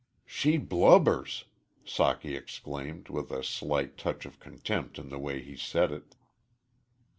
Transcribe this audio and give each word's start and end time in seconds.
"She 0.25 0.57
blubbers!" 0.57 1.45
Socky 1.85 2.35
exclaimed, 2.35 3.09
with 3.09 3.29
a 3.29 3.43
slight 3.43 3.99
touch 3.99 4.25
of 4.25 4.39
contempt 4.39 4.97
in 4.97 5.09
the 5.09 5.19
way 5.19 5.43
he 5.43 5.55
said 5.55 5.91
it. 5.91 6.15